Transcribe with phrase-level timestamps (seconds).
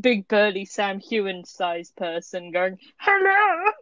[0.00, 3.72] big burly Sam Heughan sized person going, Hello!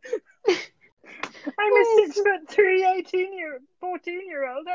[1.58, 4.66] I'm a six foot three, 18 year, 14 year old.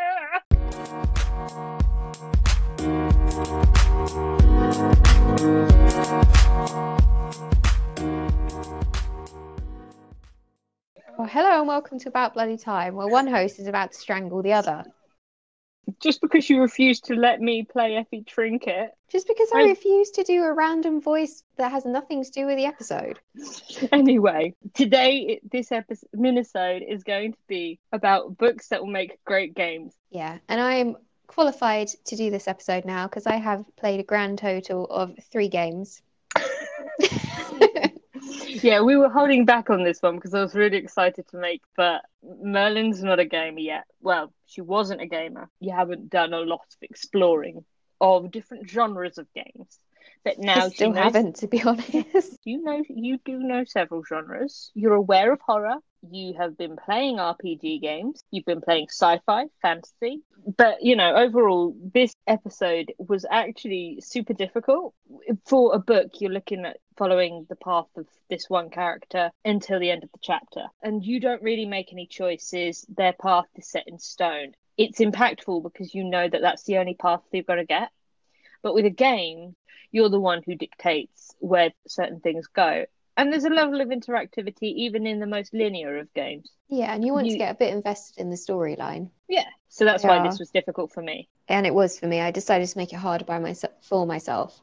[11.18, 14.42] Well, hello and welcome to About Bloody Time, where one host is about to strangle
[14.42, 14.84] the other.
[16.02, 18.92] Just because you refuse to let me play Effie Trinket.
[19.10, 22.46] Just because I I- refuse to do a random voice that has nothing to do
[22.46, 23.20] with the episode.
[23.92, 29.54] Anyway, today, this episode, minisode is going to be about books that will make great
[29.54, 29.94] games.
[30.10, 30.96] Yeah, and I am
[31.28, 35.50] qualified to do this episode now because I have played a grand total of three
[35.50, 36.02] games.
[38.48, 41.62] Yeah, we were holding back on this one because I was really excited to make,
[41.76, 43.86] but Merlin's not a gamer yet.
[44.02, 45.50] Well, she wasn't a gamer.
[45.60, 47.66] You haven't done a lot of exploring
[48.02, 49.80] of different genres of games.
[50.24, 52.40] But now I still knows, haven't, to be honest.
[52.44, 54.72] you know you do know several genres.
[54.74, 55.78] You're aware of horror.
[56.12, 58.24] You have been playing RPG games.
[58.32, 60.22] You've been playing sci-fi, fantasy.
[60.58, 64.94] But you know, overall, this episode was actually super difficult.
[65.46, 69.92] For a book, you're looking at following the path of this one character until the
[69.92, 70.66] end of the chapter.
[70.82, 72.86] And you don't really make any choices.
[72.90, 74.54] Their path is set in stone.
[74.78, 77.90] It's impactful because you know that that's the only path they're going to get.
[78.62, 79.56] But with a game,
[79.92, 82.86] you're the one who dictates where certain things go.
[83.18, 86.52] And there's a level of interactivity even in the most linear of games.
[86.68, 89.10] Yeah, and you want to get a bit invested in the storyline.
[89.30, 89.46] Yeah.
[89.70, 91.30] So that's why this was difficult for me.
[91.48, 92.20] And it was for me.
[92.20, 94.62] I decided to make it harder by myself for myself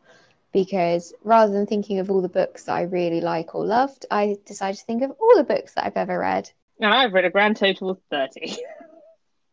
[0.52, 4.36] because rather than thinking of all the books that I really like or loved, I
[4.46, 6.50] decided to think of all the books that I've ever read.
[6.78, 8.56] And I've read a grand total of 30.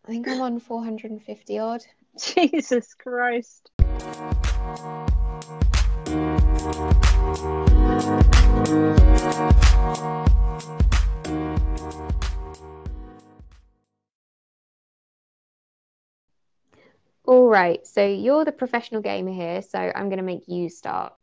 [0.06, 1.84] I think I'm on 450 odd.
[2.18, 3.70] Jesus Christ.
[17.30, 21.14] All right, so you're the professional gamer here, so I'm going to make you start.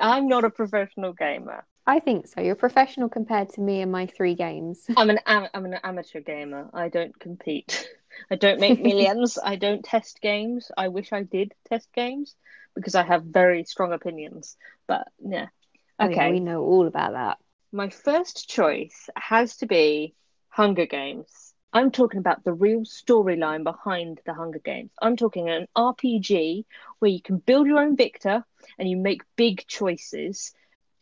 [0.00, 1.66] I'm not a professional gamer.
[1.88, 2.40] I think so.
[2.40, 4.84] You're professional compared to me and my three games.
[4.96, 6.70] I'm an am- I'm an amateur gamer.
[6.72, 7.88] I don't compete.
[8.30, 9.38] I don't make millions.
[9.42, 10.70] I don't test games.
[10.76, 12.36] I wish I did test games
[12.76, 14.56] because I have very strong opinions.
[14.86, 15.46] But yeah.
[15.98, 16.30] Oh, yeah, Okay.
[16.30, 17.38] we know all about that.
[17.72, 20.14] My first choice has to be
[20.50, 21.45] Hunger Games.
[21.72, 24.90] I'm talking about the real storyline behind the Hunger Games.
[25.00, 26.64] I'm talking an RPG
[26.98, 28.44] where you can build your own victor
[28.78, 30.54] and you make big choices.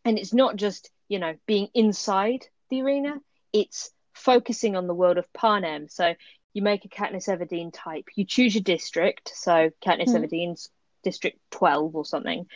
[0.04, 3.20] And it's not just, you know, being inside the arena,
[3.52, 5.88] it's focusing on the world of Panem.
[5.88, 6.14] So
[6.54, 9.32] you make a Katniss Everdeen type, you choose your district.
[9.34, 10.24] So Katniss Mhm.
[10.24, 10.70] Everdeen's
[11.02, 12.46] district 12 or something.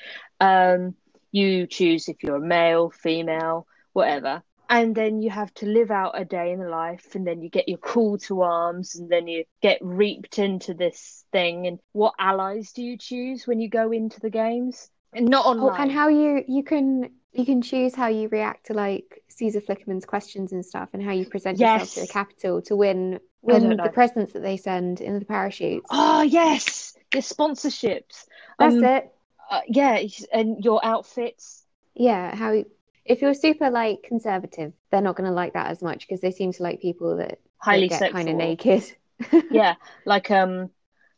[0.41, 0.97] Um,
[1.31, 4.43] you choose if you're a male, female, whatever.
[4.71, 7.49] And then you have to live out a day in the life, and then you
[7.49, 11.67] get your call to arms, and then you get reaped into this thing.
[11.67, 14.91] And what allies do you choose when you go into the games?
[15.15, 15.83] And not Oh, online.
[15.83, 20.05] and how you you can you can choose how you react to like Caesar Flickerman's
[20.05, 22.13] questions and stuff, and how you present yourself to the Yes.
[22.13, 25.91] Capitol to win win the presents that they send in the parachutes.
[25.91, 28.27] Oh yes, your sponsorships.
[28.59, 29.13] That's Um, it.
[29.51, 30.03] uh, yeah,
[30.33, 31.65] and your outfits.
[31.95, 32.65] Yeah, how
[33.09, 36.31] if you're super like conservative, they're not going to like that as much because they
[36.31, 38.85] seem to like people that, Highly get kind of naked.
[39.51, 39.75] yeah
[40.05, 40.71] like um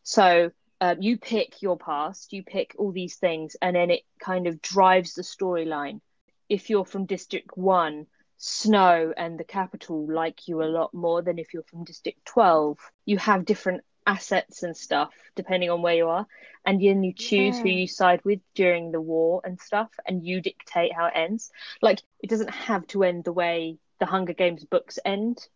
[0.02, 0.50] so
[0.80, 4.62] um, you pick your past you pick all these things and then it kind of
[4.62, 6.00] drives the storyline.
[6.48, 8.06] If you're from district 1
[8.38, 12.78] snow and the Capitol like you a lot more than if you're from district 12
[13.04, 16.26] you have different assets and stuff depending on where you are
[16.64, 20.40] and then you choose who you side with during the war and stuff and you
[20.40, 21.50] dictate how it ends.
[21.80, 25.46] Like it doesn't have to end the way the hunger games books end.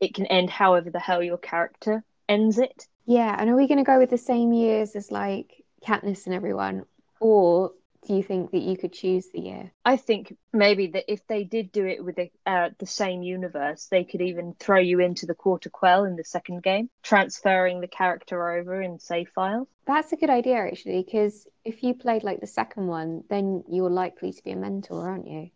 [0.00, 2.86] It can end however the hell your character ends it.
[3.06, 6.34] Yeah, and are we going to go with the same years as like Katniss and
[6.34, 6.84] everyone,
[7.20, 7.72] or
[8.06, 9.72] do you think that you could choose the year?
[9.84, 13.86] I think maybe that if they did do it with the, uh, the same universe,
[13.90, 17.86] they could even throw you into the Quarter Quell in the second game, transferring the
[17.86, 19.68] character over in save files.
[19.86, 23.90] That's a good idea actually, because if you played like the second one, then you're
[23.90, 25.50] likely to be a mentor, aren't you?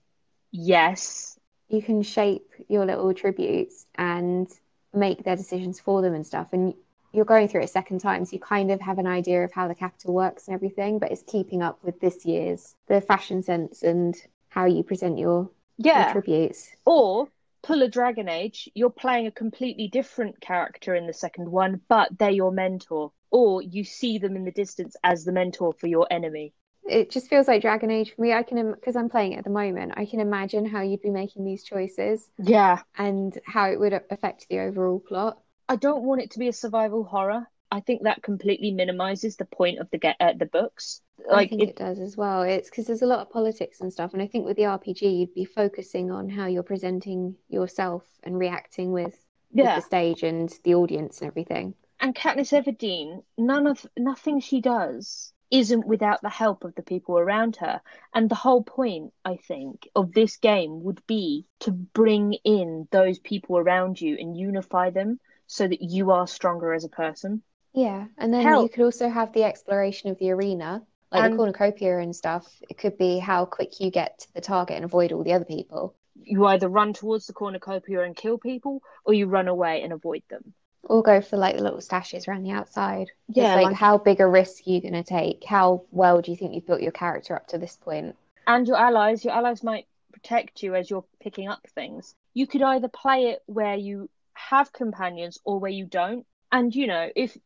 [0.52, 1.38] Yes.
[1.68, 4.48] You can shape your little tributes and
[4.94, 6.52] make their decisions for them and stuff.
[6.52, 6.74] And
[7.16, 9.52] you're going through it a second time, so you kind of have an idea of
[9.52, 13.42] how the Capitol works and everything, but it's keeping up with this year's the fashion
[13.42, 14.14] sense and
[14.48, 15.50] how you present your,
[15.92, 16.12] your Yeah.
[16.12, 16.70] tributes.
[16.84, 17.28] Or
[17.62, 22.16] pull a Dragon Age, you're playing a completely different character in the second one, but
[22.18, 23.12] they're your mentor.
[23.30, 26.52] Or you see them in the distance as the mentor for your enemy.
[26.88, 28.32] it just feels like Dragon Age for me.
[28.32, 29.94] I can because I'm playing it at the moment.
[29.96, 32.82] I can imagine how you'd be making these choices Yeah.
[32.96, 35.38] and how it would affect the overall plot.
[35.68, 37.46] I don't want it to be a survival horror.
[37.70, 41.02] I think that completely minimizes the point of the get uh, the books.
[41.32, 42.42] I think it, it does as well.
[42.42, 45.02] It's because there's a lot of politics and stuff, and I think with the RPG,
[45.02, 49.18] you'd be focusing on how you're presenting yourself and reacting with,
[49.52, 49.76] with yeah.
[49.76, 51.74] the stage and the audience and everything.
[51.98, 57.18] And Katniss Everdeen, none of nothing she does isn't without the help of the people
[57.18, 57.80] around her.
[58.14, 63.18] And the whole point, I think, of this game would be to bring in those
[63.18, 67.42] people around you and unify them so that you are stronger as a person.
[67.72, 70.82] Yeah, and then Hell- you could also have the exploration of the arena,
[71.12, 72.46] like And- the cornucopia and stuff.
[72.68, 75.44] It could be how quick you get to the target and avoid all the other
[75.44, 79.92] people, You either run towards the cornucopia and kill people, or you run away and
[79.92, 80.54] avoid them.
[80.88, 83.10] or go for like the little stashes around the outside.
[83.28, 85.42] It's Yeah, like, like- how big a risk are you going to take?
[85.42, 88.14] How well do you think you've built your character up to this point?
[88.46, 92.14] and your allies, your allies might protect you as you're picking up things.
[92.34, 96.26] You could either play it where you have companions or where you don't.
[96.52, 97.36] And you know, if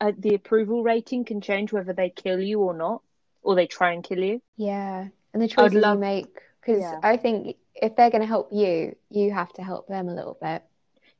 [0.00, 3.02] uh, the approval rating can change whether they kill you or not,
[3.42, 4.40] or they try and kill you.
[4.56, 7.00] Yeah, and the choices you make, because Yeah.
[7.02, 10.36] I think if they're going to help you, you have to help them a little
[10.40, 10.62] bit.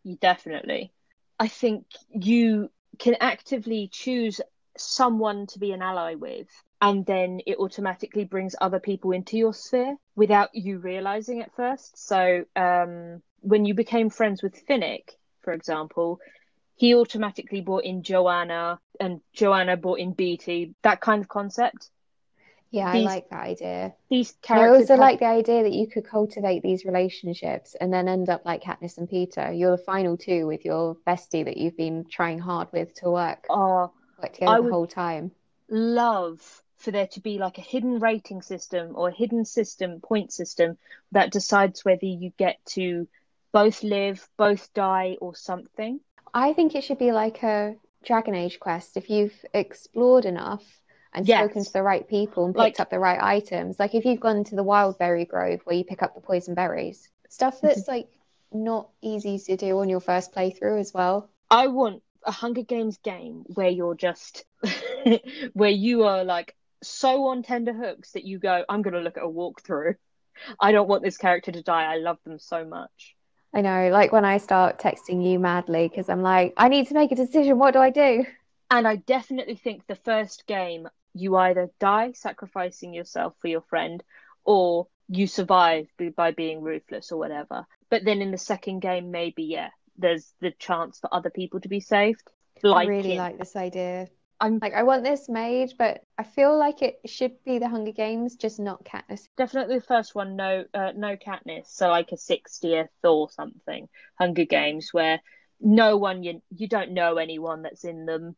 [0.02, 0.92] You definitely.
[1.38, 4.40] I think you can actively choose
[4.76, 6.48] someone to be an ally with,
[6.80, 11.96] and then it automatically brings other people into your sphere without you realizing at first.
[11.98, 15.10] So, um, when you became friends with Finnick,
[15.42, 16.20] for example,
[16.76, 20.74] he automatically brought in Johanna, and Johanna brought in Beetee.
[20.82, 21.90] That kind of concept.
[22.72, 23.94] Yeah, I like that idea.
[24.08, 27.92] These And I also have- like the idea that you could cultivate these relationships and
[27.92, 29.58] then end up like Katniss and Peeta.
[29.58, 33.46] You're the final two with your bestie that you've been trying hard with to work
[33.50, 33.90] are
[34.22, 35.32] work together I the whole time.
[35.68, 40.32] love for there to be like a hidden rating system or a hidden system, point
[40.32, 40.78] system
[41.12, 43.06] that decides whether you get to
[43.52, 46.00] both live, both die, or something.
[46.32, 48.96] I think it should be like a Dragon Age quest.
[48.96, 50.64] If you've explored enough
[51.12, 51.44] and Yes.
[51.44, 54.20] spoken to the right people and Like- picked up the right items, like if you've
[54.20, 57.66] gone to the Wildberry Grove where you pick up the poison berries, stuff mm-hmm.
[57.66, 58.08] that's like
[58.52, 61.28] not easy to do on your first playthrough as well.
[61.50, 64.44] I want a Hunger Games game where you're just
[65.52, 69.22] where you are like so on tender hooks that you go, I'm gonna look at
[69.22, 69.96] a walkthrough.
[70.58, 71.92] I don't want this character to die.
[71.92, 73.16] I love them so much.
[73.52, 76.94] I know, like when I start texting you madly because I'm like, I need to
[76.94, 77.58] make a decision.
[77.58, 78.24] What do I do?
[78.70, 84.02] And I definitely think the first game, you either die sacrificing yourself for your friend,
[84.44, 87.66] or you survive by being ruthless or whatever.
[87.90, 91.68] But then in the second game, maybe, yeah, there's the chance for other people to
[91.68, 92.22] be saved.
[92.62, 94.08] Like I really in- like this idea.
[94.40, 97.92] I'm Like, I want this made, but I feel like it should be the Hunger
[97.92, 99.28] Games, just not Katniss.
[99.36, 101.66] definitely the first one, no, uh, no Katniss.
[101.66, 103.88] So like a 60th or something,
[104.18, 105.20] Hunger Games, where
[105.60, 108.34] no one you you don't know anyone that's in them.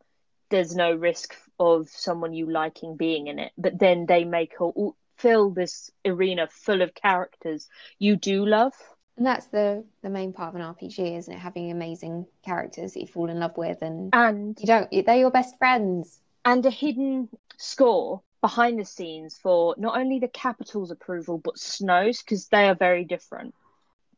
[0.51, 4.97] There's no risk of someone you liking being in it, but then they make all
[5.17, 7.69] fill this arena full of characters
[7.99, 8.75] you do love.
[9.17, 11.39] And that's the the main part of an RPG, isn't it?
[11.39, 15.31] Having amazing characters that you fall in love with, and and you don't, they're your
[15.31, 16.21] best friends.
[16.45, 17.29] and a hidden
[17.59, 22.75] score behind the scenes for not only the Capitol's approval but Snow's because they are
[22.75, 23.55] very different.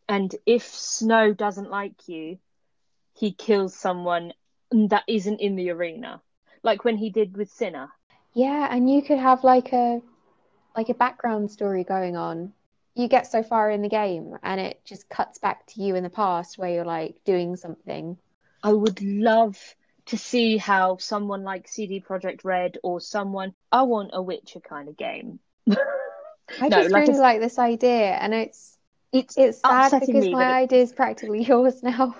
[0.08, 2.38] And if Snow doesn't like you,
[3.14, 4.32] he kills someone
[4.70, 6.22] that isn't in the arena,
[6.62, 7.90] like when he did with Cinna.
[8.32, 10.00] Yeah, and you could have like a
[10.76, 12.52] like a background story going on.
[12.94, 16.04] You get so far in the game and it just cuts back to you in
[16.04, 18.18] the past where you're like doing something.
[18.62, 19.56] I would love
[20.06, 24.88] to see how someone like CD Projekt Red or someone I want a Witcher kind
[24.88, 25.40] of game.
[26.60, 28.78] I No, just like really a- like this idea and it's
[29.12, 32.16] It's it's sad because me my it- idea is practically yours now.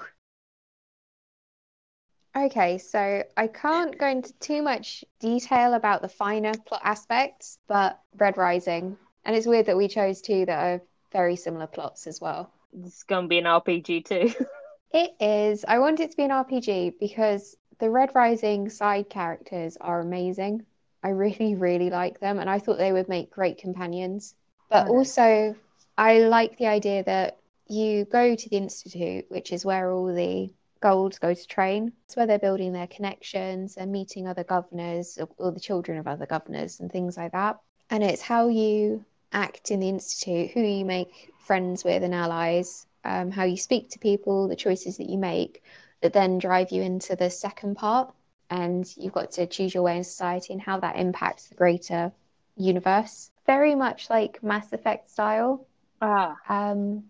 [2.37, 8.01] Okay, so I can't go into too much detail about the finer plot aspects, but
[8.17, 10.81] Red Rising, and it's weird that we chose two that are
[11.13, 12.51] very similar plots as well.
[12.73, 14.33] it's gonna be an RPG too.
[14.93, 15.65] It is.
[15.67, 20.65] I want it to be an RPG because the Red Rising side characters are amazing.
[21.03, 24.35] I really, really like them, and I thought they would make great companions.
[24.71, 25.55] But Oh, also,
[25.99, 27.39] I like the idea that
[27.69, 30.51] you go to the Institute, which is where all the
[30.81, 31.93] golds go to train.
[32.07, 36.07] It's where they're building their connections and meeting other governors or, or the children of
[36.07, 37.59] other governors and things like that.
[37.91, 42.87] And it's how you act in the Institute, who you make friends with and allies,
[43.05, 45.63] um, how you speak to people, the choices that you make
[46.01, 48.15] that then drive you into the second part.
[48.51, 52.13] And you've got to choose your way in society and how that impacts the greater
[52.57, 55.67] universe, very much like Mass Effect style.
[56.01, 57.05] Ah, Um,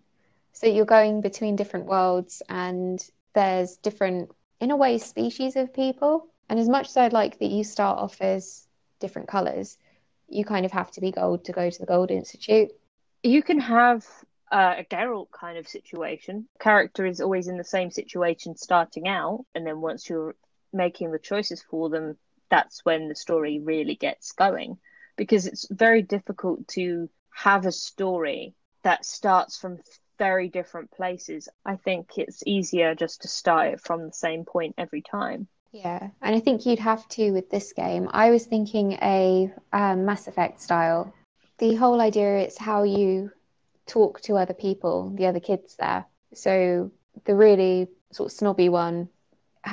[0.53, 3.05] so you're going between different worlds, and
[3.35, 6.29] there's different, in a way, species of people.
[6.49, 8.67] And as much as I'd like that you start off as
[9.01, 9.77] different colors,
[10.35, 12.71] you kind of have to be gold to go to the Gold Institute.
[13.23, 14.05] you can have
[14.51, 16.49] uh, a Geralt kind of situation.
[16.59, 20.35] Character is always in the same situation starting out, and then once you're
[20.73, 22.17] making the choices for them,
[22.51, 24.79] that's when the story really gets going.
[25.17, 29.79] Because it's very difficult to have a story that starts from
[30.19, 31.49] very different places.
[31.65, 35.49] I think it's easier just to start it from the same point every time.
[35.75, 38.09] Yeah, and I think you'd have to with this game.
[38.13, 41.13] I was thinking a um, Mass Effect style.
[41.59, 43.33] The whole idea is how you
[43.85, 46.07] talk to other people, the other kids there.
[46.33, 46.93] So
[47.25, 49.09] the really sort of snobby one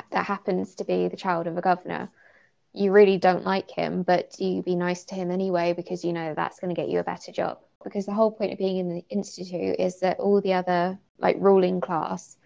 [0.10, 2.10] that happens to be the child of a governor,
[2.74, 6.34] you really don't like him, but you be nice to him anyway because you know
[6.34, 7.60] that's going to get you a better job.
[7.84, 11.36] Because the whole point of being in the institute is that all the other like
[11.39, 12.38] ruling class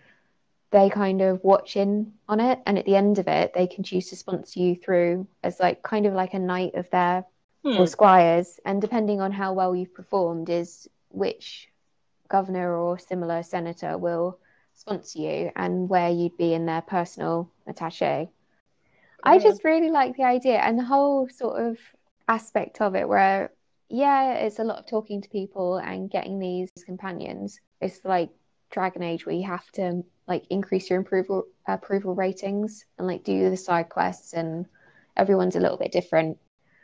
[0.75, 3.81] they kind of watch in on it and at the end of it they can
[3.83, 7.25] choose to sponsor you through as like kind of like a knight of their
[7.63, 7.77] Hmm.
[7.79, 8.59] or squires.
[8.65, 11.69] And depending on how well you've performed is which
[12.27, 14.37] governor or similar senator will
[14.73, 18.29] sponsor you and where you'd be in their personal attache.
[19.23, 21.77] I just really like the idea and the whole sort of
[22.27, 23.51] aspect of it where
[23.89, 27.59] yeah it's a lot of talking to people and getting these companions.
[27.81, 28.29] It's like
[28.75, 33.49] dragon age where you have to like increase your approval approval ratings and like do
[33.49, 34.65] the side quests and
[35.17, 36.37] everyone's a little bit different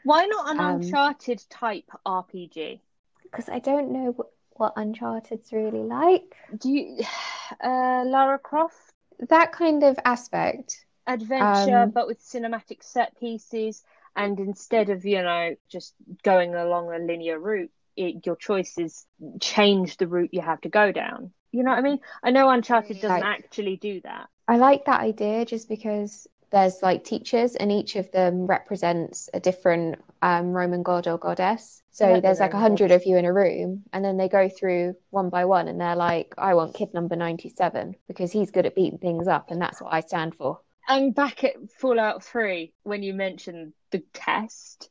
[0.04, 2.82] Why not an Um, Uncharted type RPG?
[3.24, 6.36] because I don't know what, what Uncharted's really like.
[6.58, 7.00] Do you,
[7.64, 8.94] uh, Lara Croft?
[9.30, 10.86] That kind of aspect.
[11.08, 13.84] adventure, Um, but with cinematic set pieces.
[14.16, 19.06] And instead of, you know, just going along a linear route, it, your choices
[19.40, 21.34] change the route you have to go down.
[21.52, 22.00] You know what I mean?
[22.24, 24.28] I know Uncharted doesn't like- actually do that.
[24.48, 29.40] I like that idea just because there's like teachers and each of them represents a
[29.40, 31.82] different um, Roman god or goddess.
[31.92, 34.28] So like the there's like a hundred of you in a room and then they
[34.28, 38.52] go through one by one and they're like, I want kid number 97 because he's
[38.52, 40.60] good at beating things up and that's what I stand for.
[40.88, 44.90] And back at Fallout 3, when you mentioned the test,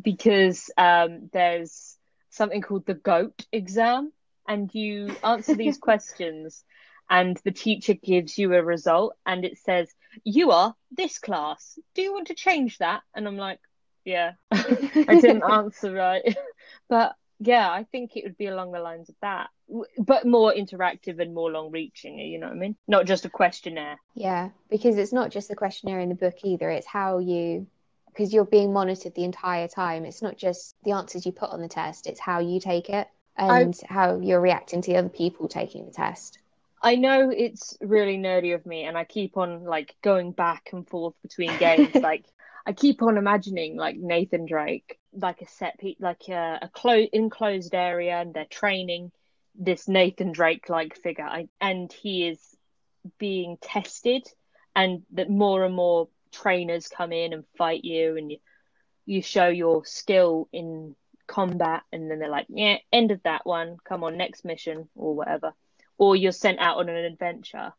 [0.00, 1.98] because um, there's
[2.30, 4.12] something called the GOAT exam,
[4.50, 6.64] and you answer these questions,
[7.08, 9.88] and the teacher gives you a result, and it says,
[10.24, 11.78] You are this class.
[11.94, 13.02] Do you want to change that?
[13.14, 13.60] And I'm like,
[14.04, 16.36] Yeah, I didn't answer right.
[16.88, 19.50] But yeah, I think it would be along the lines of that,
[19.96, 22.76] but more interactive and more long reaching, you know what I mean?
[22.88, 23.98] Not just a questionnaire.
[24.14, 26.68] Yeah, because it's not just the questionnaire in the book either.
[26.68, 27.68] It's how you,
[28.08, 30.04] because you're being monitored the entire time.
[30.04, 33.06] It's not just the answers you put on the test, it's how you take it
[33.40, 36.38] and how you're reacting to the other people taking the test.
[36.82, 40.88] I know it's really nerdy of me, and I keep on like going back and
[40.88, 41.94] forth between games.
[42.02, 42.24] like
[42.66, 47.06] I keep on imagining like Nathan Drake, like a set piece, like a, a clo-
[47.12, 49.12] enclosed area, and they're training
[49.54, 52.38] this Nathan Drake like figure, I, and he is
[53.18, 54.26] being tested,
[54.74, 58.38] and that more and more trainers come in and fight you, and you
[59.06, 60.94] you show your skill in
[61.30, 63.76] combat, and then they're like, yeah, end of that one.
[63.84, 65.54] Come on, next mission or whatever
[66.00, 67.72] or you're sent out on an adventure.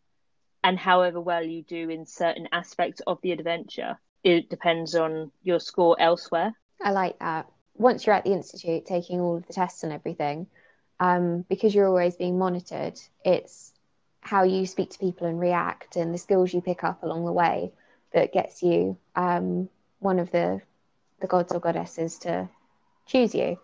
[0.64, 5.60] And however well you do in certain aspects of the adventure, it depends on your
[5.60, 6.54] score elsewhere.
[6.80, 7.48] I like that.
[7.76, 10.46] Once you're at the institute taking all of the tests and everything,
[11.00, 13.74] um, because you're always being monitored, it's
[14.20, 17.32] how you speak to people and react and the skills you pick up along the
[17.32, 17.72] way
[18.14, 19.68] that gets you um,
[19.98, 20.62] one of the
[21.22, 22.48] the gods or goddesses to
[23.12, 23.58] choose you.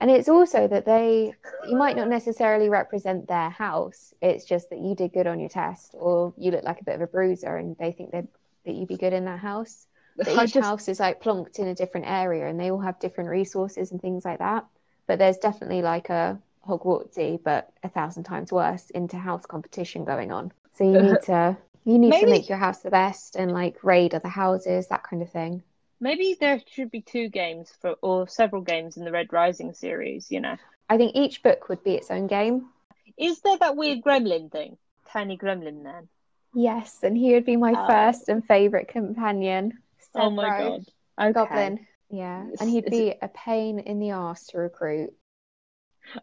[0.00, 1.32] And it's also that they
[1.68, 4.12] you might not necessarily represent their house.
[4.20, 6.96] It's just that you did good on your test or you look like a bit
[6.96, 8.26] of a bruiser and they think that
[8.66, 9.86] that you'd be good in that house
[10.26, 12.98] I each just- house is like plonked in a different area and they all have
[12.98, 14.64] different resources and things like that.
[15.06, 20.32] But there's definitely like a Hogwartsy, but a thousand times worse, into house competition going
[20.32, 20.50] on.
[20.74, 23.84] So you need to you need Maybe- to make your house the best and like
[23.84, 25.62] raid other houses, that kind of thing.
[26.00, 30.30] Maybe there should be two games for, or several games in the Red Rising series,
[30.30, 30.56] you know.
[30.88, 32.68] I think each book would be its own game.
[33.16, 34.76] Is there that weird gremlin thing?
[35.08, 36.08] Tiny gremlin man.
[36.54, 37.86] Yes, and he would be my Oh.
[37.86, 39.78] first and favorite companion.
[40.14, 40.84] Oh my god.
[41.20, 41.32] Okay.
[41.32, 41.86] Goblin.
[42.10, 45.14] Yeah, and he'd be a pain in the arse to recruit.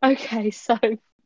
[0.03, 0.77] Okay, so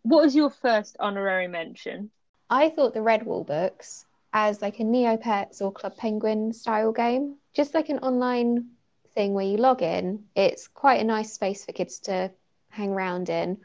[0.04, 2.10] what was your first honorary mention?
[2.50, 7.74] I thought the Redwall books as like a Neopets or Club Penguin style game, just
[7.74, 8.67] like an online
[9.13, 10.25] thing where you log in.
[10.35, 12.31] It's quite a nice space for kids to
[12.69, 13.57] hang around in,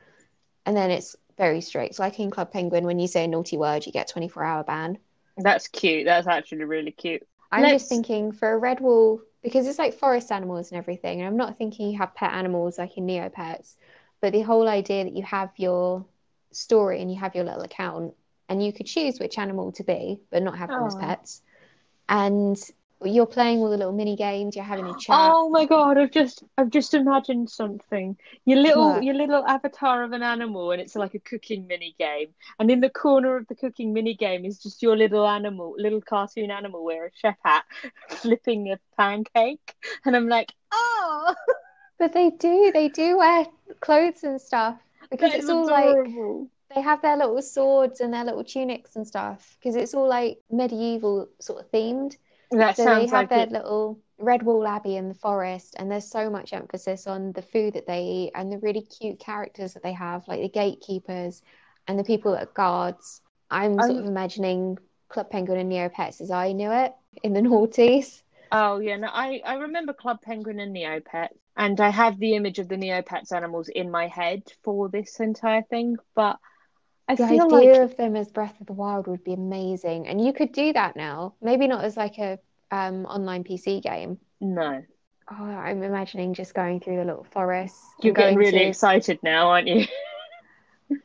[0.65, 1.99] and then it's very strict.
[1.99, 4.99] Like in Club Penguin, when you say a naughty word, you get 24 hour ban.
[5.37, 6.05] That's cute.
[6.07, 7.27] That's actually really cute.
[7.53, 11.21] I'm Let's- just thinking for a red wall, because it's like forest animals and everything,
[11.21, 13.75] and I'm not thinking you have pet animals like in Neopets,
[14.21, 16.05] but the whole idea that you have your
[16.53, 18.15] story and you have your little account
[18.49, 20.99] and you could choose which animal to be, but not have them as Oh.
[21.01, 21.43] pets.
[22.09, 22.61] And
[23.05, 25.17] you're playing all the little mini games, you're having a chat.
[25.19, 28.17] Oh my god, I've just I've just imagined something.
[28.45, 29.05] Your little What?
[29.05, 32.29] your little avatar of an animal and it's like a cooking mini game.
[32.59, 36.01] And in the corner of the cooking mini game is just your little animal, little
[36.03, 37.65] cartoon animal wearing a chef hat,
[38.09, 39.75] flipping a pancake.
[40.05, 41.35] And I'm like, oh
[42.01, 43.45] But they do, they do wear
[43.81, 44.79] clothes and stuff
[45.11, 45.95] because it's all like
[46.75, 50.39] they have their little swords and their little tunics and stuff because it's all like
[50.51, 52.17] medieval sort of themed.
[52.51, 53.53] That So they have like their it.
[53.53, 57.87] little Redwall Abbey in the forest, and there's so much emphasis on the food that
[57.87, 61.43] they eat and the really cute characters that they have, like the gatekeepers
[61.87, 63.21] and the people that are guards.
[63.51, 64.79] I'm sort I'm- of imagining
[65.09, 66.93] Club Penguin and Neopets as I knew it
[67.23, 68.23] in the noughties.
[68.53, 72.59] Oh yeah, no, I, I remember Club Penguin and Neopets, and I have the image
[72.59, 76.37] of the Neopets animals in my head for this entire thing, but
[77.11, 80.07] I The feel idea like of them as Breath of the Wild would be amazing,
[80.07, 81.35] and you could do that now.
[81.43, 82.39] Maybe not as like a
[82.71, 84.19] um, online PC game.
[84.41, 84.83] no.
[85.33, 87.79] Oh, I'm imagining just going through the little forests.
[87.99, 89.87] and You're getting really to- excited now, aren't you?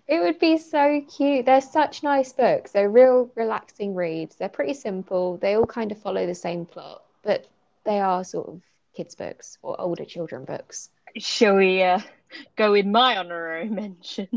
[0.08, 1.46] It would be so cute.
[1.46, 2.72] They're such nice books.
[2.72, 4.36] They're real relaxing reads.
[4.36, 5.38] They're pretty simple.
[5.38, 7.46] They all kind of follow the same plot, but
[7.84, 8.62] they are sort of
[8.96, 10.90] kids' books or older children books.
[11.18, 12.00] Shall we uh,
[12.56, 14.28] go in my honorary mention,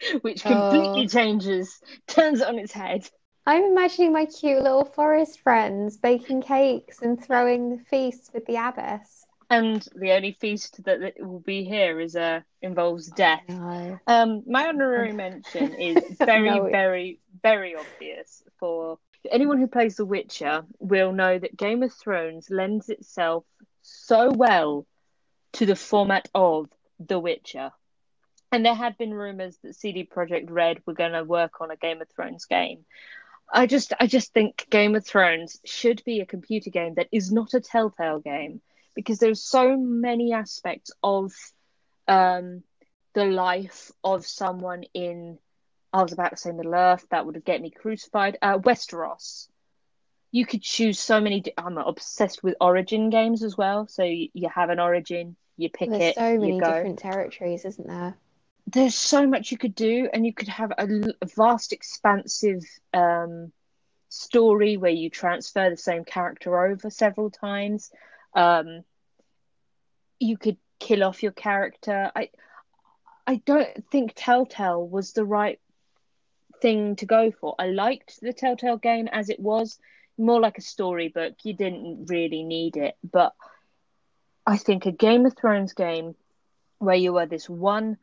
[0.22, 1.08] which completely Oh.
[1.08, 3.08] changes, turns it on its head.
[3.46, 8.56] I'm imagining my cute little forest friends baking cakes and throwing the feasts with the
[8.56, 9.24] abbess.
[9.48, 13.42] And the only feast that, will be here is uh, involves death.
[13.48, 13.98] No.
[14.06, 16.68] Um, my honorary mention is very, No.
[16.68, 18.98] very, very obvious for
[19.28, 23.44] anyone who plays The Witcher will know that Game of Thrones lends itself
[23.82, 24.86] so well
[25.54, 26.68] to the format of
[27.00, 27.72] The Witcher.
[28.52, 31.76] And there had been rumors that CD Projekt Red were going to work on a
[31.76, 32.84] Game of Thrones game.
[33.52, 37.32] I just, I just think Game of Thrones should be a computer game that is
[37.32, 38.60] not a Telltale game
[38.94, 41.32] because there's so many aspects of
[42.08, 42.62] um,
[43.14, 45.38] the life of someone in
[45.92, 48.38] I was about to say Middle Earth that would get me crucified.
[48.40, 49.48] Uh, Westeros.
[50.30, 51.40] You could choose so many.
[51.40, 53.88] di- I'm obsessed with Origin games as well.
[53.88, 55.90] So you, you have an Origin, you pick it.
[55.90, 58.16] There's it, so many different territories, isn't there?
[58.72, 60.86] There's so much you could do, and you could have a
[61.34, 62.62] vast, expansive
[62.94, 63.52] um,
[64.08, 67.90] story where you transfer the same character over several times.
[68.34, 68.84] Um,
[70.18, 72.12] you could kill off your character.
[72.14, 72.30] I,
[73.26, 75.58] I don't think Telltale was the right
[76.60, 77.54] thing to go for.
[77.58, 79.78] I liked the Telltale game as it was,
[80.18, 81.34] more like a storybook.
[81.44, 83.34] You didn't really need it, but
[84.46, 86.14] I think a Game of Thrones game
[86.78, 87.98] where you are this one,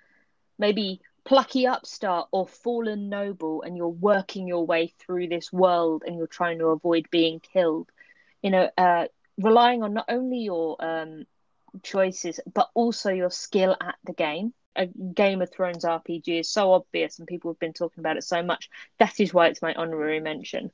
[0.58, 6.18] maybe plucky upstart or fallen noble, and you're working your way through this world and
[6.18, 7.90] you're trying to avoid being killed.
[8.42, 11.26] You know, uh, relying on not only your um,
[11.84, 14.54] choices but also your skill at the game.
[14.76, 18.24] A Game of Thrones RPG is so obvious, and people have been talking about it
[18.24, 18.70] so much.
[19.00, 20.72] That is why it's my honorary mention.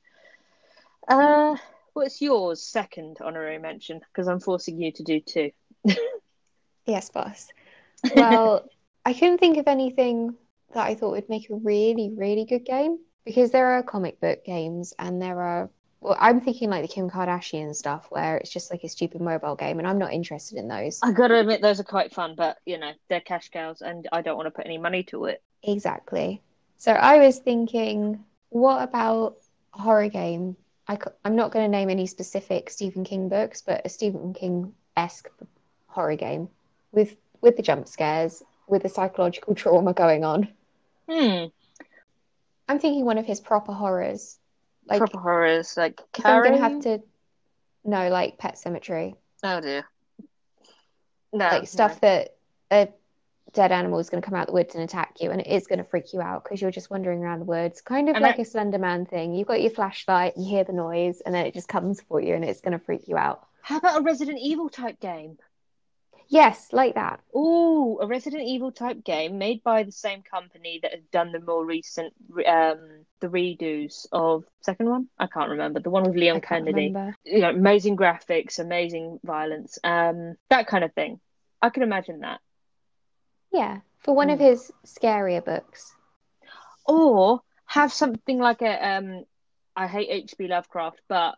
[1.08, 1.56] Uh,
[1.94, 4.00] what's yours second honorary mention?
[4.00, 5.50] Because I'm forcing you to do two.
[6.86, 7.52] Yes, boss.
[8.10, 8.68] Well,
[9.04, 10.34] I couldn't think of anything
[10.72, 14.44] that I thought would make a really, really good game because there are comic book
[14.44, 18.70] games and there are, well, I'm thinking like the Kim Kardashian stuff where it's just
[18.70, 21.00] like a stupid mobile game, and I'm not interested in those.
[21.02, 24.20] I gotta admit, those are quite fun, but you know, they're cash cows, and I
[24.20, 25.42] don't want to put any money to it.
[25.62, 26.42] Exactly.
[26.76, 29.36] So I was thinking, what about
[29.74, 30.56] a horror game?
[30.86, 35.30] I, am not going to name any specific Stephen King books, but a Stephen King-esque
[35.86, 36.48] horror game
[36.92, 40.48] with with the jump scares, with the psychological trauma going on.
[41.08, 41.46] Hmm.
[42.68, 44.38] I'm thinking one of his proper horrors.
[44.86, 47.02] Like Proper horrors, like if I'm gonna have to
[47.84, 49.14] no, like Pet Sematary.
[49.42, 49.84] Oh dear.
[51.32, 52.36] No, Like stuff that
[52.70, 52.88] a
[53.52, 55.84] dead animal is gonna come out the woods and attack you and it is gonna
[55.84, 57.80] freak you out because you're just wandering around the woods.
[57.80, 59.34] Kind of And like I- a Slender Man thing.
[59.34, 62.34] You've got your flashlight, you hear the noise, and then it just comes for you
[62.34, 63.46] and it's gonna freak you out.
[63.62, 65.38] How about a Resident Evil type game?
[66.28, 67.20] Yes, like that.
[67.34, 71.40] Oh, a Resident Evil type game made by the same company that has done the
[71.40, 72.12] more recent
[72.46, 75.08] um the redos of second one.
[75.18, 76.88] I can't remember the one with Leon Kennedy.
[76.90, 77.16] remember.
[77.24, 81.20] You know, amazing graphics, amazing violence, um, that kind of thing.
[81.60, 82.40] I can imagine that.
[83.52, 84.42] Yeah, for one of Mm.
[84.42, 85.94] his scarier books.
[86.86, 89.24] Or have something like a um,
[89.76, 90.48] I hate H.P.
[90.48, 91.36] Lovecraft, but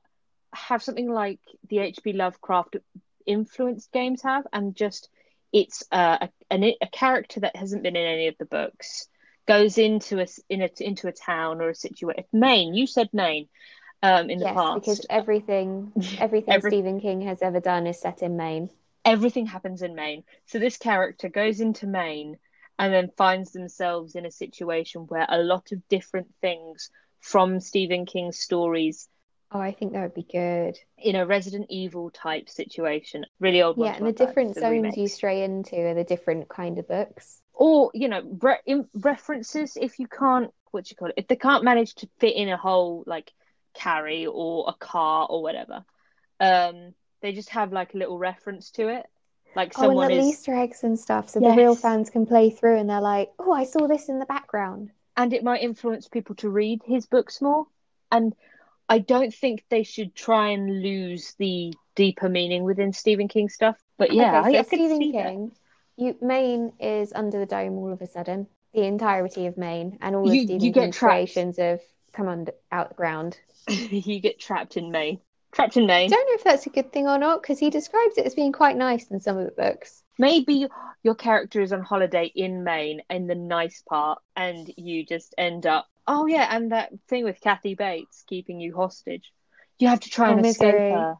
[0.53, 2.13] have something like the H.P.
[2.13, 2.77] Lovecraft
[3.27, 5.09] influenced games have, and just
[5.53, 9.09] it's uh, a an, a character that hasn't been in any of the books
[9.47, 12.25] goes into a in a into a town or a situation.
[12.33, 13.49] Maine, you said Maine,
[14.03, 14.75] um, in the yes, past.
[14.75, 18.71] because everything everything Every- Stephen King has ever done is set in Maine.
[19.05, 20.25] everything happens in Maine.
[20.47, 22.39] So this character goes into Maine
[22.79, 28.07] and then finds themselves in a situation where a lot of different things from Stephen
[28.07, 29.09] King's stories
[29.57, 30.79] Oh, I think that would be good.
[30.99, 33.25] in a Resident Evil type situation.
[33.41, 34.97] Really old Yeah, and the different zones remakes.
[34.99, 37.41] you stray into are the different kind of books.
[37.55, 41.37] or you know re- in references if you can't what you call it if they
[41.37, 43.33] can't manage to fit in a whole like
[43.73, 45.83] Carrie or a car or whatever
[46.39, 46.93] um
[47.23, 49.07] they just have like a little reference to it
[49.55, 52.51] like Oh, and someone is Easter eggs and stuff, so the real fans can play
[52.51, 56.09] through and they're like, "Oh, I saw this in the background." and it might influence
[56.09, 57.65] people to read his books more
[58.13, 58.35] and
[58.89, 63.77] i don't think they should try and lose the deeper meaning within stephen king stuff
[63.99, 65.27] but yeah okay, so I, I Stephen see that.
[65.31, 65.53] King,
[65.97, 68.47] you Maine is under the dome all of a sudden.
[68.75, 71.81] The entirety of Maine and all You- of Stephen you King's creations have
[72.13, 73.39] come under out the ground.
[73.69, 75.21] you get trapped in maine
[75.53, 76.13] trapped in Maine.
[76.13, 78.35] I don't know if that's a good thing or not because he describes it as
[78.35, 80.03] being quite nice in some of the books.
[80.19, 80.67] Maybe
[81.03, 85.67] your character is on holiday in Maine in the nice part, and you just end
[85.67, 85.87] up.
[86.07, 89.33] Oh yeah, and that thing with Kathy Bates keeping you hostage.
[89.79, 91.17] You have to try and escape her.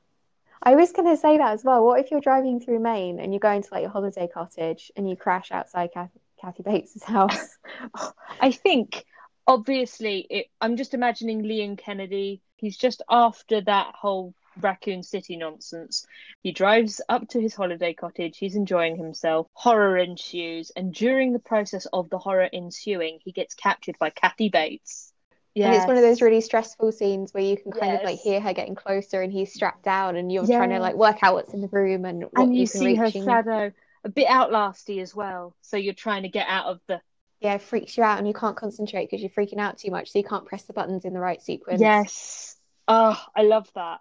[0.63, 1.85] I was going to say that as well.
[1.85, 5.09] What if you're driving through Maine and you go into like your holiday cottage and
[5.09, 7.57] you crash outside Kathy, Kathy Bates' house?
[8.41, 9.05] I think,
[9.47, 12.41] obviously, it, I'm just imagining Leon Kennedy.
[12.57, 16.07] He's just after that whole Raccoon City nonsense.
[16.43, 18.39] He drives up to his holiday cottage.
[18.39, 19.49] He's enjoying himself.
[19.53, 24.49] Horror ensues, and during the process of the horror ensuing, he gets captured by Kathy
[24.49, 25.13] Bates.
[25.55, 25.69] Yeah.
[25.69, 28.41] And it's one of those really stressful scenes where you can kind of like hear
[28.41, 31.55] her getting closer and he's strapped down and you're trying to like work out what's
[31.55, 33.73] in the room and what and you, you see her shadow
[34.05, 35.57] a bit outlasty as well.
[35.63, 37.01] So you're trying to get out of the
[37.41, 40.11] Yeah, it freaks you out and you can't concentrate because you're freaking out too much,
[40.11, 41.81] so you can't press the buttons in the right sequence.
[41.81, 42.57] yes.
[42.87, 44.01] Oh, I love that.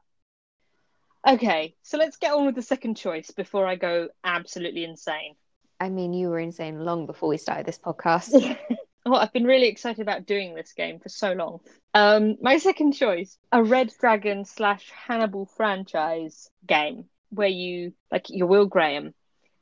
[1.27, 5.35] Okay, so let's get on with the second choice before I go absolutely insane.
[5.79, 8.57] I mean, you were insane long before we started this podcast.
[9.07, 11.59] Oh, I've been really excited about doing this game for so long.
[11.93, 18.47] Um, my second choice, a Red Dragon slash Hannibal franchise game where you like you're
[18.47, 19.13] Will Graham,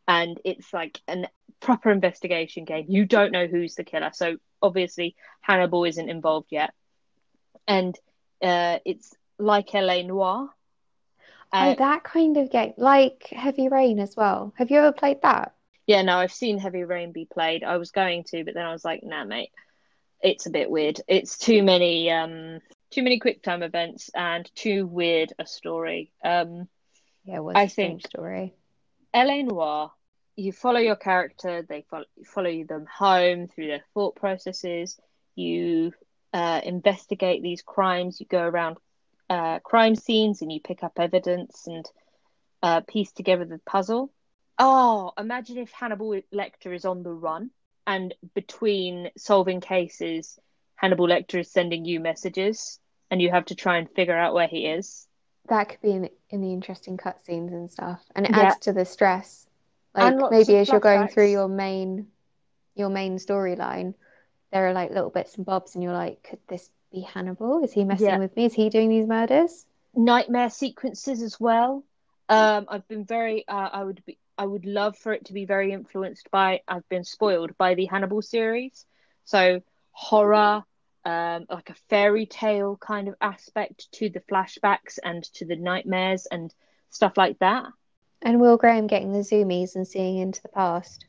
[0.07, 1.27] and it's like an
[1.59, 2.85] proper investigation game.
[2.87, 6.73] You don't know who's the killer, so obviously Hannibal isn't involved yet,
[7.67, 7.99] and
[8.41, 10.03] uh, it's like L.A.
[10.03, 10.49] Noire.
[11.53, 14.53] Uh, oh, that kind of game, like Heavy Rain as well.
[14.57, 15.53] Have you ever played that?
[15.85, 17.63] Yeah, no, I've seen Heavy Rain be played.
[17.63, 19.51] I was going to, but then I was like, nah, mate,
[20.21, 20.99] it's a bit weird.
[21.07, 26.11] It's too many, um, too many quick time events and too weird a story.
[26.23, 26.67] Um,
[27.25, 28.53] Yeah, it was I think- story.
[29.13, 29.43] L.A.
[29.43, 29.91] Noire,
[30.35, 34.97] you follow your character, they follow, follow them home through their thought processes.
[35.35, 35.93] You
[36.33, 38.19] uh, investigate these crimes.
[38.19, 38.77] You go around
[39.33, 41.85] uh, crime scenes and you pick up evidence and
[42.61, 44.11] uh, piece together the puzzle.
[44.59, 47.49] Oh, imagine if Hannibal Lecter is on the run
[47.87, 50.39] and between solving cases,
[50.75, 54.47] Hannibal Lecter is sending you messages and you have to try and figure out where
[54.47, 55.07] he is.
[55.49, 58.53] That could be in, in the interesting cutscenes and stuff, and it Yeah.
[58.53, 59.47] adds to the stress.
[59.93, 62.07] Like lots maybe as you're going through your main,
[62.75, 63.95] your main storyline,
[64.51, 67.63] there are like little bits and bobs, and you're like, could this be Hannibal?
[67.63, 68.17] Is he messing Yeah.
[68.19, 68.45] with me?
[68.45, 69.65] Is he doing these murders?
[69.95, 71.83] nightmare sequences as well.
[72.27, 73.47] Um, I've been very.
[73.47, 74.17] Uh, I would be.
[74.39, 76.61] I would love for it to be very influenced by.
[76.67, 78.85] I've been spoiled by the Hannibal series,
[79.25, 80.63] so horror,
[81.05, 86.25] um, like a fairy tale kind of aspect to the flashbacks and to the nightmares
[86.25, 86.51] and
[86.89, 87.65] stuff like that.
[88.23, 91.05] And Will Graham getting the zoomies and seeing into the past.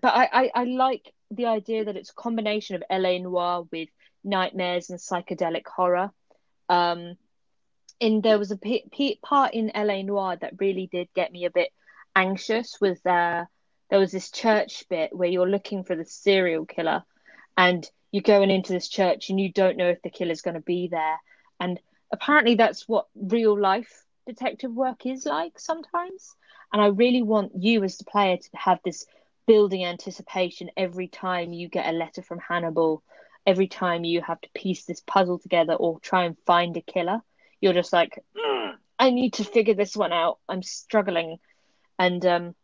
[0.00, 3.88] But I, I, I like the idea that it's a combination of LA Noire with
[4.24, 6.10] nightmares and psychedelic horror.
[6.68, 7.16] Um,
[8.00, 11.44] and there was a p- p- part in LA Noire that really did get me
[11.44, 11.70] a bit
[12.14, 12.80] anxious.
[12.80, 13.44] Was uh,
[13.90, 17.02] there was this church bit where you're looking for the serial killer,
[17.56, 20.60] and you're going into this church and you don't know if the killer's going to
[20.60, 21.18] be there.
[21.60, 21.80] And
[22.12, 26.34] apparently, that's what real life detective work is like sometimes.
[26.72, 29.06] And I really want you as the player to have this
[29.46, 33.02] building anticipation every time you get a letter from Hannibal,
[33.48, 37.22] every time you have to piece this puzzle together or try and find a killer.
[37.62, 40.38] You're just like, mm, I need to figure this one out.
[40.50, 41.38] I'm struggling.
[41.98, 42.54] And um,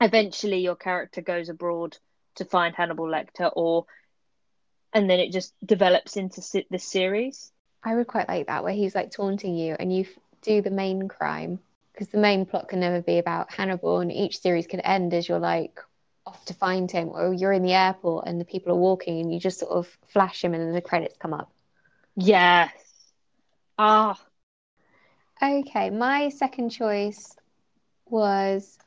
[0.00, 1.96] eventually your character goes abroad
[2.34, 3.86] to find Hannibal Lecter or
[4.92, 7.52] and then it just develops into this series.
[7.84, 10.06] I would quite like that where he's like taunting you and you
[10.42, 11.60] do the main crime
[11.92, 15.28] because the main plot can never be about Hannibal and each series can end as
[15.28, 15.78] you're like
[16.26, 19.32] off to find him or you're in the airport and the people are walking and
[19.32, 21.52] you just sort of flash him and then the credits come up.
[22.16, 22.72] Yes.
[23.78, 24.18] Ah.
[25.42, 27.36] Okay, my second choice
[28.06, 28.78] was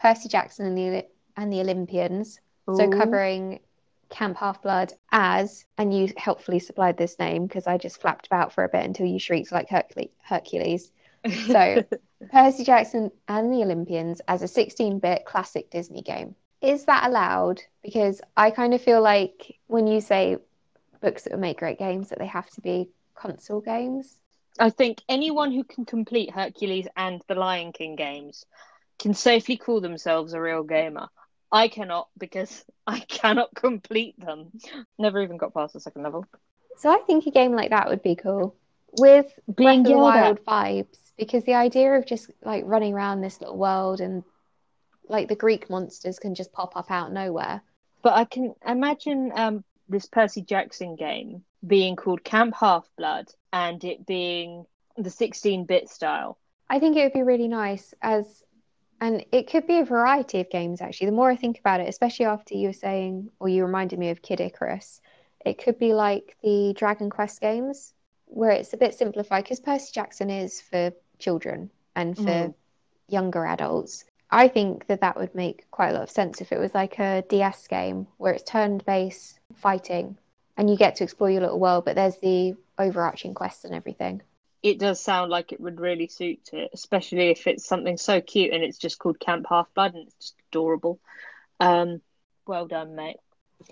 [0.00, 2.40] Percy Jackson and the and the Olympians.
[2.70, 2.76] Ooh.
[2.76, 3.60] So covering
[4.08, 8.52] Camp Half Blood as, and you helpfully supplied this name because I just flapped about
[8.52, 9.68] for a bit until you shrieked like
[10.22, 10.92] Hercules.
[11.46, 11.84] So
[12.30, 16.34] Percy Jackson and the Olympians as a 16-bit classic Disney game.
[16.60, 17.62] Is that allowed?
[17.82, 20.36] Because I kind of feel like when you say
[21.00, 24.20] books that would make great games, that they have to be console games.
[24.58, 28.44] I think anyone who can complete Hercules and the Lion King games
[28.98, 31.08] can safely call themselves a real gamer.
[31.50, 34.52] I cannot because I cannot complete them.
[34.98, 36.26] Never even got past the second level.
[36.76, 38.54] So I think a game like that would be cool
[38.98, 44.00] with being wild vibes because the idea of just like running around this little world
[44.00, 44.24] and
[45.10, 47.62] like the Greek monsters can just pop up out nowhere.
[48.02, 53.82] But I can imagine um, this Percy Jackson game being called Camp Half Blood and
[53.84, 54.64] it being
[54.96, 56.38] the 16 bit style.
[56.68, 58.42] I think it would be really nice as
[59.00, 61.88] and it could be a variety of games actually the more i think about it
[61.88, 65.00] especially after you were saying or you reminded me of kid icarus
[65.44, 67.94] it could be like the dragon quest games
[68.26, 72.54] where it's a bit simplified because percy jackson is for children and for mm.
[73.08, 76.58] younger adults i think that that would make quite a lot of sense if it
[76.58, 80.16] was like a ds game where it's turn based fighting
[80.56, 84.22] and you get to explore your little world but there's the overarching quest and everything
[84.62, 88.52] it does sound like it would really suit it, especially if it's something so cute
[88.52, 91.00] and it's just called Camp Half Blood and it's just adorable.
[91.58, 92.02] Um,
[92.46, 93.16] well done, mate.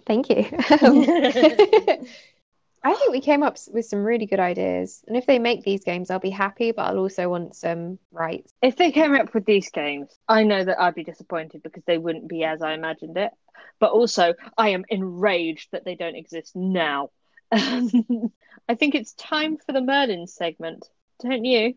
[0.06, 0.46] Thank you.
[2.82, 5.02] I think we came up with some really good ideas.
[5.06, 8.52] And if they make these games, I'll be happy, but I'll also want some rights.
[8.62, 11.98] If they came up with these games, I know that I'd be disappointed because they
[11.98, 13.32] wouldn't be as I imagined it.
[13.80, 17.10] But also, I am enraged that they don't exist now.
[17.52, 20.88] I think it's time for the Merlin segment,
[21.20, 21.74] don't you?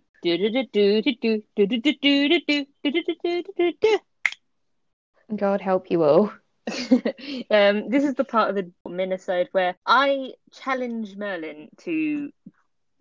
[5.35, 6.31] God help you all.
[7.51, 12.31] um, this is the part of the minisode where I challenge Merlin to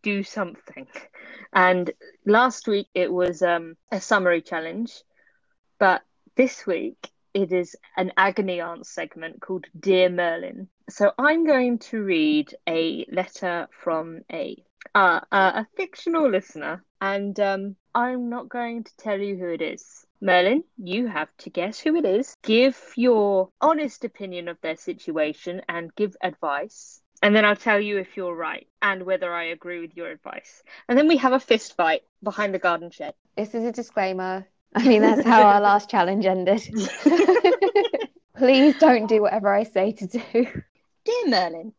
[0.02, 0.86] do something.
[1.52, 1.90] And
[2.26, 4.92] last week it was um, a summary challenge,
[5.78, 6.02] but
[6.36, 10.68] this week it is an agony aunt segment called Dear Merlin.
[10.88, 14.62] So I'm going to read a letter from a
[14.94, 19.62] uh, uh, a fictional listener, and um, I'm not going to tell you who it
[19.62, 20.06] is.
[20.22, 22.36] Merlin, you have to guess who it is.
[22.42, 27.00] Give your honest opinion of their situation and give advice.
[27.22, 30.62] And then I'll tell you if you're right and whether I agree with your advice.
[30.88, 33.14] And then we have a fist fight behind the garden shed.
[33.36, 34.46] This is a disclaimer.
[34.74, 36.62] I mean, that's how our last challenge ended.
[38.36, 40.46] Please don't do whatever I say to do.
[41.04, 41.72] Dear Merlin,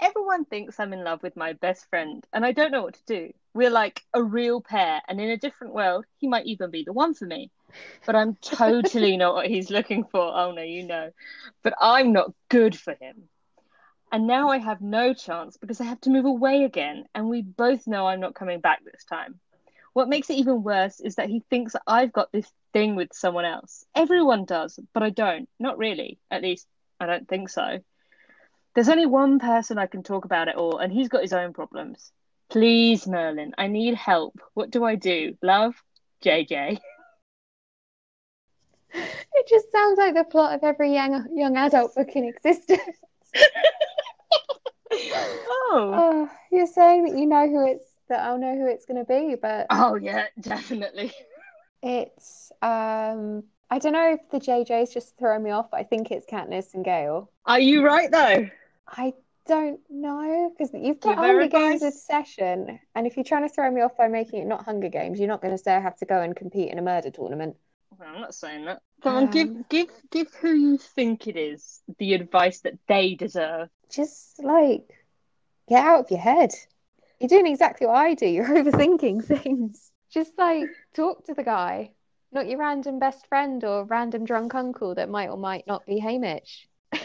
[0.00, 3.04] everyone thinks I'm in love with my best friend, and I don't know what to
[3.06, 3.32] do.
[3.54, 6.92] We're like a real pair, and in a different world, he might even be the
[6.92, 7.50] one for me.
[8.04, 10.20] But I'm totally not what he's looking for.
[10.20, 11.10] Oh no, you know.
[11.62, 13.28] But I'm not good for him.
[14.12, 17.42] And now I have no chance because I have to move away again, and we
[17.42, 19.40] both know I'm not coming back this time.
[19.94, 23.46] What makes it even worse is that he thinks I've got this thing with someone
[23.46, 23.84] else.
[23.94, 25.48] Everyone does, but I don't.
[25.58, 26.18] Not really.
[26.30, 26.66] At least,
[27.00, 27.80] I don't think so.
[28.74, 31.54] There's only one person I can talk about it all, and he's got his own
[31.54, 32.12] problems.
[32.50, 34.38] Please, Merlin, I need help.
[34.54, 35.36] What do I do?
[35.42, 35.74] Love,
[36.22, 36.78] JJ.
[38.92, 42.80] It just sounds like the plot of every young young adult book in existence.
[44.92, 44.92] oh.
[45.72, 49.08] oh, you're saying that you know who it's that I'll know who it's going to
[49.08, 51.12] be, but oh yeah, definitely.
[51.82, 56.10] It's um, I don't know if the JJ's just throwing me off, but I think
[56.10, 57.30] it's Katniss and Gale.
[57.44, 58.48] Are you right though?
[58.88, 59.12] I
[59.46, 63.80] don't know because you've got Hunger Games obsession, and if you're trying to throw me
[63.80, 66.04] off by making it not Hunger Games, you're not going to say I have to
[66.04, 67.56] go and compete in a murder tournament.
[67.90, 68.80] Well, I'm not saying that.
[69.02, 73.14] Come on, um, give give give who you think it is the advice that they
[73.14, 73.68] deserve.
[73.90, 74.90] Just like
[75.68, 76.52] get out of your head.
[77.20, 78.26] You're doing exactly what I do.
[78.28, 79.90] You're overthinking things.
[80.10, 81.92] Just like talk to the guy.
[82.32, 86.00] Not your random best friend or random drunk uncle that might or might not be
[86.00, 86.66] Haymitch.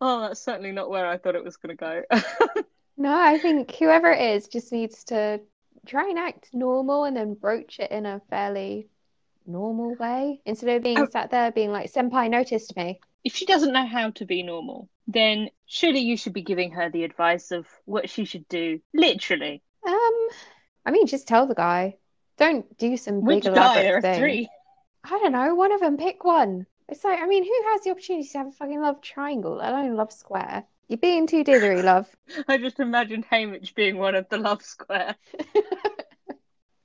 [0.00, 2.02] oh, that's certainly not where I thought it was going to go.
[2.96, 5.40] no, I think whoever it is just needs to
[5.86, 8.88] try and act normal and then broach it in a fairly
[9.46, 11.06] normal way instead of being Oh.
[11.06, 13.00] sat there being like, Senpai noticed me.
[13.24, 16.90] if she doesn't know how to be normal, then surely you should be giving her
[16.90, 18.80] the advice of what she should do.
[18.94, 19.62] Literally.
[19.86, 20.28] Um,
[20.84, 21.96] I mean, just tell the guy.
[22.38, 23.82] Don't do some Which big guy?
[23.82, 24.18] There elaborate are thing.
[24.20, 24.48] three.
[25.04, 25.54] I don't know.
[25.54, 26.66] One of them, pick one.
[26.88, 29.72] It's like, I mean, who has the opportunity to have a fucking love triangle, let
[29.72, 30.64] alone love square?
[30.88, 32.08] You're being too dithery, love.
[32.48, 35.16] I just imagined Haymitch being one of the love square.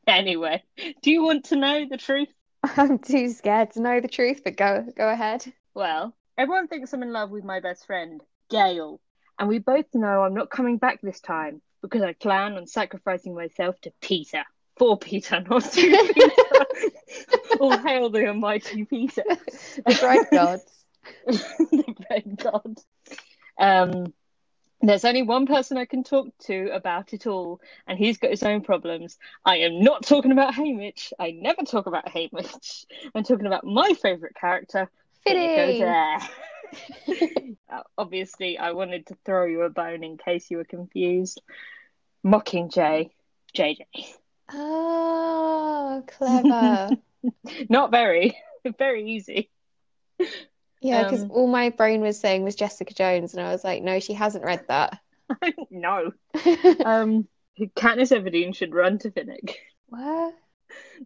[0.07, 0.63] Anyway,
[1.01, 2.27] do you want to know the truth?
[2.63, 5.45] I'm too scared to know the truth, but go go ahead.
[5.73, 8.99] Well, everyone thinks I'm in love with my best friend, Gale.
[9.39, 13.35] And we both know I'm not coming back this time because I plan on sacrificing
[13.35, 14.43] myself to Peeta.
[14.77, 17.59] For Peeta, not to Peeta.
[17.59, 19.23] All hail the almighty Peeta.
[19.85, 20.85] The bride gods.
[21.25, 22.77] the red god.
[23.62, 24.13] Um,
[24.82, 28.43] there's only one person I can talk to about it all, and he's got his
[28.43, 29.17] own problems.
[29.45, 31.13] I am not talking about Haymitch.
[31.19, 32.86] I never talk about Haymitch.
[33.13, 34.89] I'm talking about my favourite character.
[35.28, 36.28] Odair.
[37.69, 41.41] Uh, Obviously, I wanted to throw you a bone in case you were confused.
[42.26, 43.12] Mockingjay,
[43.56, 43.86] JJ.
[44.52, 46.89] Oh, clever.
[47.69, 48.38] Not very,
[48.78, 49.50] very easy.
[50.82, 53.84] Yeah, because Um, all my brain was saying was Jessica Jones, and I was like,
[53.84, 55.00] no, she hasn't read that.
[55.70, 56.12] no.
[56.86, 57.28] Um,
[57.60, 59.56] Katniss Everdeen should run to Finnick.
[59.89, 60.34] What?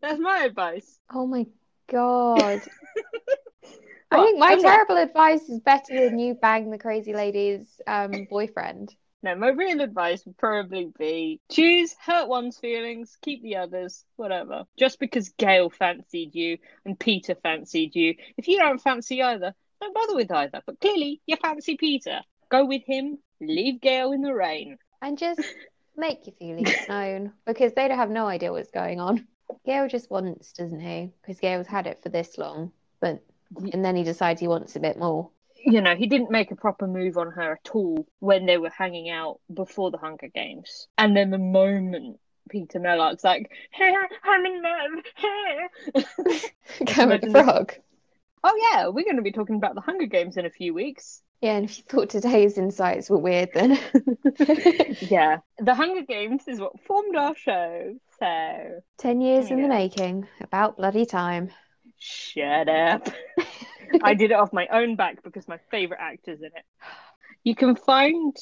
[0.01, 0.99] That's my advice.
[1.13, 1.45] Oh my
[1.91, 2.61] God.
[4.11, 7.81] I think my I'm not- terrible advice is better than you bang the crazy lady's
[7.87, 8.95] um, boyfriend.
[9.23, 14.65] No, my real advice would probably be choose, hurt one's feelings, keep the others, whatever.
[14.77, 19.93] Just because Gale fancied you and Peeta fancied you, if you don't fancy either, don't
[19.93, 20.61] bother with either.
[20.65, 22.21] But clearly, you fancy Peeta.
[22.49, 24.77] Go with him, leave Gale in the rain.
[25.01, 25.41] And just
[25.97, 29.27] make your feelings known because they don't have no idea what's going on.
[29.65, 31.11] Gale just wants, doesn't he?
[31.21, 33.23] Because Gale's had it for this long, but
[33.71, 35.29] and then he decides he wants a bit more.
[35.63, 38.69] You know, he didn't make a proper move on her at all when they were
[38.69, 40.87] hanging out before the Hunger Games.
[40.97, 42.19] And then the moment
[42.53, 43.93] Peeta Mellark's like, hey,
[44.23, 46.05] I'm in love.
[46.87, 47.73] Kermit the Frog.
[48.45, 51.21] Oh, yeah, we're going to be talking about the Hunger Games in a few weeks.
[51.41, 53.71] Yeah, and if you thought today's insights were weird, then
[55.01, 55.39] yeah.
[55.59, 57.95] The Hunger Games is what formed our show.
[58.19, 61.49] So 10 years in the making, about bloody time.
[61.97, 63.09] shut up.
[64.03, 66.65] I did it off my own back because my favourite actor's in it.
[67.43, 68.35] You can find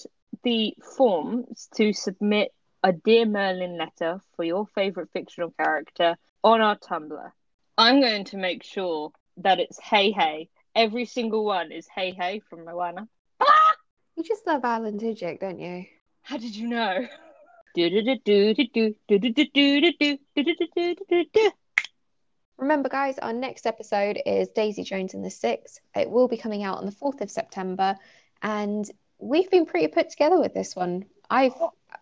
[0.44, 2.52] the forms to submit
[2.84, 7.32] a Dear Merlin letter for your favourite fictional character on our Tumblr.
[7.78, 10.50] I'm going to make sure that it's Heihei.
[10.76, 13.08] Every single one is Heihei from Moana.
[13.40, 13.76] Ah!
[14.16, 15.86] You just love Alan Tudyk, don't you?
[16.22, 17.08] How did you know?
[22.58, 25.80] Remember, guys, our next episode is Daisy Jones and the Six.
[25.96, 27.96] It will be coming out on the 4th of September,
[28.42, 31.06] and we've been pretty put together with this one.
[31.30, 31.56] I've,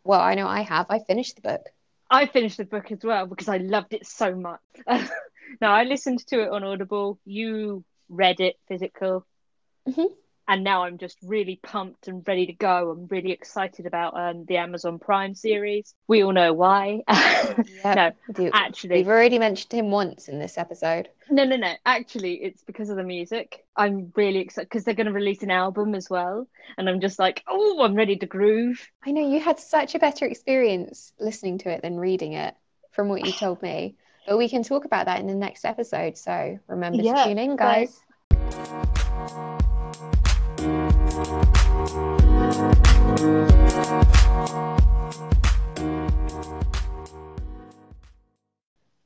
[0.03, 0.87] well, I know I have.
[0.89, 1.67] I finished the book.
[2.09, 4.59] I finished the book as well because I loved it so much.
[5.59, 7.19] no, I listened to it on Audible.
[7.25, 9.25] You read it physical.
[9.87, 10.07] Mhm.
[10.47, 12.91] And now I'm just really pumped and ready to go.
[12.91, 15.93] I'm really excited about um, the Amazon Prime series.
[16.07, 17.01] We all know why.
[17.83, 17.95] Yep.
[17.95, 21.09] No, Do- actually, We've already mentioned him once in this episode.
[21.29, 21.73] no, no, no.
[21.85, 23.65] Actually, it's because of the music.
[23.75, 26.47] I'm really excited because they're going to release an album as well.
[26.77, 28.87] And I'm just like, oh, I'm ready to groove.
[29.05, 32.55] I know you had such a better experience listening to it than reading it,
[32.91, 33.95] from what you told me.
[34.27, 36.17] But we can talk about that in the next episode.
[36.17, 38.01] So remember Yeah, to tune in, so- guys.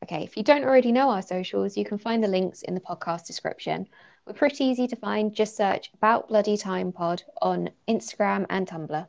[0.03, 2.81] Okay, if you don't already know our socials, you can find the links in the
[2.81, 3.87] podcast description.
[4.25, 5.33] We're pretty easy to find.
[5.33, 9.07] Just search About Bloody Time Pod on Instagram and Tumblr.